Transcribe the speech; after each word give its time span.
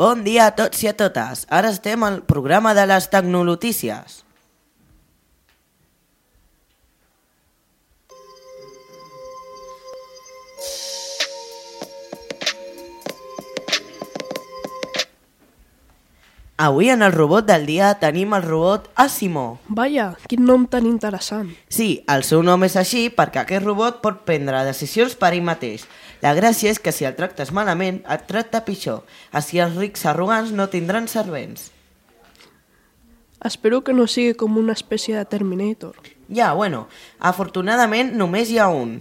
Bon 0.00 0.22
dia 0.24 0.46
a 0.48 0.52
tots 0.56 0.80
i 0.80 0.88
a 0.88 0.94
totes. 0.96 1.42
Ara 1.52 1.68
estem 1.74 2.06
al 2.06 2.22
programa 2.24 2.70
de 2.72 2.86
les 2.88 3.10
Tecnolotícies. 3.12 4.22
Avui 16.60 16.90
en 16.90 17.00
el 17.00 17.12
robot 17.12 17.46
del 17.48 17.62
dia 17.64 17.94
tenim 17.96 18.34
el 18.36 18.42
robot 18.42 18.90
Asimo. 18.94 19.62
Vaja, 19.72 20.10
quin 20.28 20.42
nom 20.44 20.66
tan 20.68 20.84
interessant. 20.84 21.54
Sí, 21.72 22.02
el 22.04 22.20
seu 22.28 22.42
nom 22.44 22.60
és 22.66 22.76
així 22.76 23.06
perquè 23.16 23.40
aquest 23.40 23.64
robot 23.64 24.02
pot 24.04 24.18
prendre 24.28 24.60
decisions 24.66 25.14
per 25.16 25.30
ell 25.32 25.46
mateix. 25.46 25.86
La 26.20 26.34
gràcia 26.36 26.68
és 26.68 26.76
que 26.76 26.92
si 26.92 27.08
el 27.08 27.16
tractes 27.16 27.54
malament, 27.56 28.02
et 28.04 28.28
tracta 28.28 28.60
pitjor. 28.68 29.06
Així 29.32 29.56
els 29.64 29.80
rics 29.80 30.04
arrogants 30.04 30.52
no 30.52 30.68
tindran 30.68 31.08
servents. 31.08 31.70
Espero 33.40 33.80
que 33.80 33.96
no 33.96 34.04
sigui 34.04 34.36
com 34.36 34.60
una 34.60 34.76
espècie 34.76 35.16
de 35.16 35.24
Terminator. 35.24 35.96
Ja, 36.28 36.52
bueno, 36.52 36.88
afortunadament 37.20 38.12
només 38.20 38.52
hi 38.52 38.60
ha 38.60 38.68
un. 38.68 38.98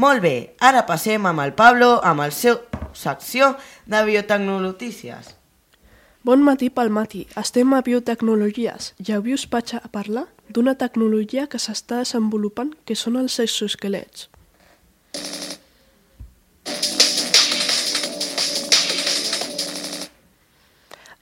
Molt 0.00 0.24
bé, 0.24 0.54
ara 0.64 0.86
passem 0.88 1.28
amb 1.28 1.44
el 1.44 1.52
Pablo 1.52 1.98
amb 2.00 2.24
el 2.24 2.32
seu 2.32 2.62
secció 2.96 3.58
de 3.84 4.00
biotecnolotícies. 4.08 5.36
Bon 6.24 6.42
matí 6.42 6.66
pel 6.68 6.88
matí. 6.90 7.28
Estem 7.38 7.70
a 7.76 7.78
biotecnologies. 7.86 8.88
Ja 8.98 9.20
avui 9.20 9.36
us 9.36 9.44
vaig 9.50 9.76
a 9.78 9.86
parlar 9.86 10.24
d'una 10.50 10.74
tecnologia 10.74 11.46
que 11.46 11.60
s'està 11.62 12.00
desenvolupant 12.02 12.72
que 12.84 12.96
són 12.98 13.20
els 13.20 13.38
exoesquelets. 13.38 14.26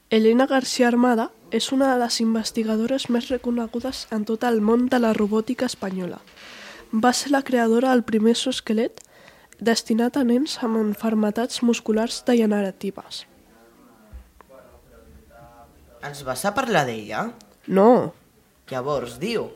Elena 0.09 0.47
García 0.47 0.87
Armada 0.87 1.29
és 1.51 1.69
una 1.71 1.93
de 1.93 2.01
les 2.01 2.19
investigadores 2.25 3.09
més 3.13 3.29
reconegudes 3.29 4.07
en 4.09 4.25
tot 4.25 4.49
el 4.49 4.61
món 4.65 4.89
de 4.89 5.03
la 5.03 5.13
robòtica 5.13 5.69
espanyola. 5.69 6.23
Va 6.91 7.13
ser 7.13 7.35
la 7.37 7.45
creadora 7.45 7.93
del 7.93 8.01
primer 8.01 8.33
exoesquelet 8.33 9.03
destinat 9.61 10.17
a 10.17 10.25
nens 10.25 10.57
amb 10.63 10.81
enfermetats 10.81 11.61
musculars 11.61 12.23
degeneratives. 12.25 13.27
Ens 16.07 16.23
vas 16.23 16.45
a 16.47 16.53
parlar 16.55 16.85
d'ella? 16.87 17.27
No, 17.67 18.13
Llavors, 18.71 19.15
diu... 19.21 19.47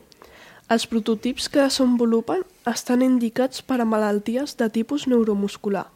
Els 0.71 0.85
prototips 0.87 1.49
que 1.51 1.59
desenvolupen 1.59 2.45
estan 2.71 3.01
indicats 3.03 3.59
per 3.67 3.81
a 3.83 3.87
malalties 3.93 4.53
de 4.55 4.69
tipus 4.71 5.03
neuromuscular. 5.11 5.89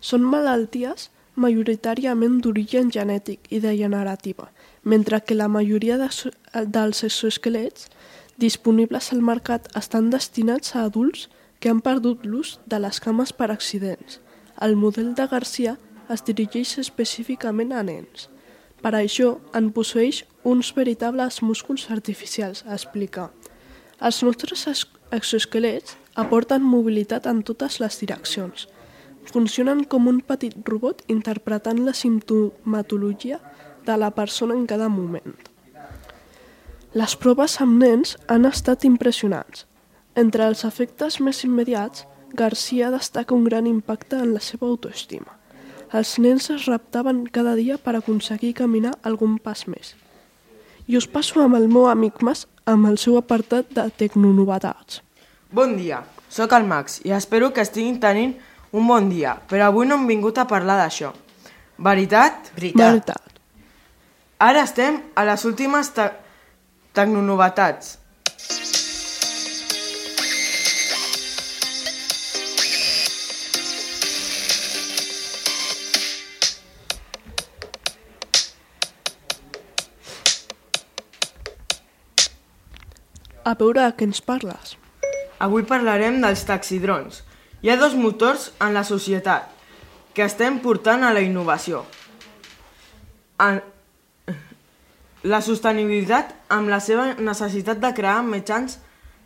Són 0.00 0.24
malalties 0.24 1.10
majoritàriament 1.36 2.38
d'origen 2.40 2.88
genètic 2.94 3.50
i 3.52 3.60
degenerativa, 3.60 4.48
mentre 4.88 5.20
que 5.20 5.36
la 5.36 5.50
majoria 5.52 6.00
de, 6.00 6.08
dels 6.64 7.04
exoesquelets 7.04 7.90
disponibles 8.40 9.12
al 9.12 9.20
mercat 9.20 9.68
estan 9.76 10.08
destinats 10.08 10.72
a 10.72 10.88
adults 10.88 11.28
que 11.60 11.68
han 11.68 11.84
perdut 11.84 12.24
l'ús 12.24 12.56
de 12.64 12.80
les 12.80 13.04
cames 13.04 13.36
per 13.36 13.52
accidents. 13.52 14.22
El 14.64 14.80
model 14.80 15.12
de 15.12 15.28
Garcia 15.28 15.76
es 16.08 16.24
dirigeix 16.24 16.78
específicament 16.80 17.76
a 17.76 17.84
nens. 17.84 18.31
Per 18.82 18.92
això 18.98 19.36
en 19.54 19.70
posseeix 19.70 20.24
uns 20.42 20.72
veritables 20.74 21.38
músculs 21.46 21.86
artificials, 21.94 22.64
explica. 22.66 23.30
Els 24.02 24.22
nostres 24.26 24.66
ex- 24.66 24.88
exoesquelets 25.14 25.96
aporten 26.18 26.64
mobilitat 26.66 27.28
en 27.30 27.44
totes 27.46 27.78
les 27.78 27.98
direccions. 28.00 28.66
Funcionen 29.30 29.84
com 29.86 30.08
un 30.10 30.18
petit 30.26 30.56
robot 30.66 31.04
interpretant 31.06 31.78
la 31.86 31.94
simptomatologia 31.94 33.38
de 33.86 33.96
la 33.96 34.10
persona 34.10 34.54
en 34.58 34.66
cada 34.66 34.88
moment. 34.88 35.36
Les 36.92 37.14
proves 37.16 37.54
amb 37.62 37.78
nens 37.80 38.16
han 38.28 38.44
estat 38.44 38.84
impressionants. 38.84 39.68
Entre 40.18 40.44
els 40.44 40.64
efectes 40.68 41.20
més 41.24 41.44
immediats, 41.46 42.02
Garcia 42.34 42.90
destaca 42.90 43.34
un 43.34 43.44
gran 43.44 43.66
impacte 43.66 44.18
en 44.18 44.34
la 44.34 44.40
seva 44.40 44.66
autoestima. 44.66 45.38
Els 45.92 46.14
nens 46.24 46.48
es 46.48 46.64
raptaven 46.70 47.26
cada 47.28 47.52
dia 47.58 47.76
per 47.76 47.92
aconseguir 47.98 48.54
caminar 48.56 48.94
algun 49.04 49.36
pas 49.36 49.66
més. 49.68 49.92
I 50.88 50.96
us 50.96 51.04
passo 51.04 51.42
amb 51.44 51.58
el 51.58 51.68
meu 51.68 51.84
amic 51.90 52.22
Mas 52.24 52.46
amb 52.64 52.88
el 52.88 52.96
seu 52.98 53.18
apartat 53.20 53.68
de 53.76 53.84
tecnonovetats. 54.00 55.02
Bon 55.52 55.76
dia, 55.76 56.00
sóc 56.32 56.54
el 56.56 56.64
Max 56.64 57.02
i 57.04 57.12
espero 57.12 57.52
que 57.52 57.60
estiguin 57.60 58.00
tenint 58.00 58.32
un 58.72 58.88
bon 58.88 59.10
dia, 59.12 59.36
però 59.36 59.68
avui 59.68 59.86
no 59.86 59.98
hem 60.00 60.08
vingut 60.08 60.40
a 60.40 60.46
parlar 60.48 60.78
d'això. 60.80 61.12
Veritat? 61.76 62.54
Veritat. 62.56 62.88
Veritat. 62.88 63.40
Ara 64.40 64.64
estem 64.64 64.96
a 65.14 65.26
les 65.28 65.44
últimes 65.44 65.92
te 65.92 66.08
tecnonovetats. 66.96 67.98
A 83.42 83.56
veure 83.58 83.88
què 83.98 84.06
ens 84.06 84.20
parles. 84.22 84.76
Avui 85.42 85.64
parlarem 85.66 86.20
dels 86.22 86.44
taxidrons. 86.46 87.22
Hi 87.62 87.72
ha 87.72 87.78
dos 87.78 87.96
motors 87.98 88.50
en 88.62 88.74
la 88.76 88.84
societat 88.86 89.48
que 90.14 90.22
estem 90.22 90.60
portant 90.62 91.02
a 91.02 91.10
la 91.14 91.22
innovació. 91.26 91.82
En... 93.42 93.58
La 95.22 95.38
sostenibilitat 95.42 96.32
amb 96.50 96.70
la 96.70 96.80
seva 96.82 97.12
necessitat 97.14 97.78
de 97.82 97.90
crear 97.94 98.22
mitjans 98.26 98.78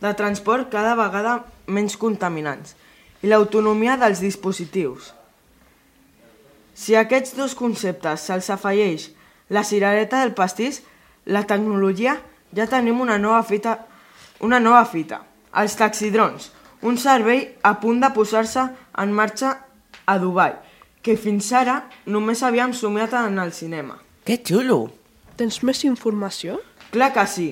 de 0.02 0.12
transport 0.16 0.68
cada 0.72 0.92
vegada 0.96 1.38
menys 1.72 1.96
contaminants 1.96 2.74
i 3.24 3.30
l'autonomia 3.30 3.96
dels 4.00 4.20
dispositius. 4.20 5.12
Si 6.76 6.92
a 6.96 7.06
aquests 7.06 7.32
dos 7.36 7.56
conceptes 7.56 8.26
se'ls 8.28 8.50
afegeix 8.52 9.10
la 9.48 9.64
cirereta 9.64 10.20
del 10.20 10.34
pastís, 10.36 10.82
la 11.24 11.46
tecnologia, 11.48 12.18
ja 12.52 12.68
tenim 12.68 13.00
una 13.00 13.16
nova 13.16 13.40
fita, 13.42 13.78
una 14.40 14.60
nova 14.60 14.84
fita, 14.84 15.22
els 15.56 15.76
taxidrons, 15.78 16.50
un 16.82 16.98
servei 17.00 17.54
a 17.64 17.74
punt 17.80 18.00
de 18.02 18.10
posar-se 18.14 18.66
en 18.98 19.12
marxa 19.12 19.54
a 20.06 20.18
Dubai, 20.22 20.54
que 21.02 21.16
fins 21.16 21.52
ara 21.52 21.84
només 22.06 22.42
havíem 22.42 22.72
somiat 22.74 23.14
en 23.14 23.38
el 23.38 23.52
cinema. 23.52 23.98
Que 24.24 24.40
xulo! 24.42 24.90
Tens 25.36 25.60
més 25.62 25.82
informació? 25.84 26.58
Clar 26.90 27.12
que 27.14 27.26
sí. 27.28 27.48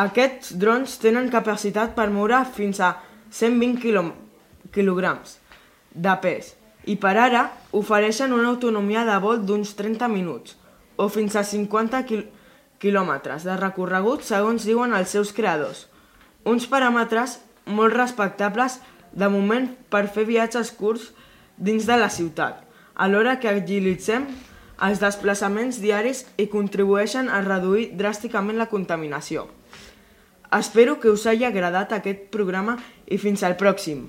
Aquests 0.00 0.54
drons 0.56 0.94
tenen 1.02 1.28
capacitat 1.32 1.92
per 1.96 2.08
moure 2.12 2.38
fins 2.54 2.80
a 2.80 2.94
120 3.30 3.80
quilom- 3.82 4.14
quilograms 4.72 5.36
de 5.92 6.14
pes 6.22 6.54
i 6.88 6.94
per 6.96 7.16
ara 7.20 7.42
ofereixen 7.76 8.32
una 8.32 8.48
autonomia 8.48 9.04
de 9.04 9.16
vol 9.20 9.42
d'uns 9.44 9.74
30 9.76 10.08
minuts 10.08 10.56
o 10.96 11.08
fins 11.12 11.36
a 11.36 11.44
50 11.44 12.00
quil 12.08 12.24
quilòmetres 12.80 13.44
de 13.44 13.56
recorregut 13.60 14.24
segons 14.24 14.64
diuen 14.66 14.94
els 14.96 15.12
seus 15.12 15.34
creadors. 15.36 15.86
Uns 16.48 16.66
paràmetres 16.70 17.38
molt 17.68 17.94
respectables 17.94 18.78
de 19.12 19.28
moment 19.28 19.68
per 19.92 20.06
fer 20.08 20.24
viatges 20.28 20.72
curts 20.72 21.10
dins 21.56 21.84
de 21.86 21.96
la 22.00 22.08
ciutat, 22.08 22.62
alhora 22.94 23.36
que 23.40 23.50
agilitzem 23.50 24.26
els 24.80 25.00
desplaçaments 25.02 25.80
diaris 25.82 26.24
i 26.40 26.48
contribueixen 26.48 27.28
a 27.28 27.42
reduir 27.44 27.90
dràsticament 28.00 28.56
la 28.56 28.70
contaminació. 28.70 29.46
Espero 30.56 30.96
que 30.98 31.12
us 31.12 31.26
hagi 31.28 31.44
agradat 31.46 31.92
aquest 31.92 32.30
programa 32.32 32.78
i 33.06 33.20
fins 33.20 33.44
al 33.44 33.58
pròxim. 33.60 34.08